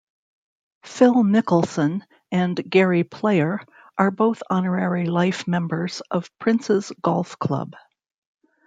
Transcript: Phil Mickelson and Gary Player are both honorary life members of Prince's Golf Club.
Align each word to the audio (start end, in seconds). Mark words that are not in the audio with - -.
Phil 0.81 1.13
Mickelson 1.13 2.01
and 2.31 2.59
Gary 2.67 3.03
Player 3.03 3.61
are 3.99 4.09
both 4.09 4.41
honorary 4.49 5.05
life 5.05 5.47
members 5.47 6.01
of 6.09 6.31
Prince's 6.39 6.91
Golf 7.03 7.37
Club. 7.37 7.75